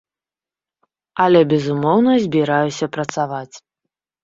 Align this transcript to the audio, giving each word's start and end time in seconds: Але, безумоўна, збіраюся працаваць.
Але, 1.25 1.41
безумоўна, 1.51 2.11
збіраюся 2.25 2.85
працаваць. 2.99 3.55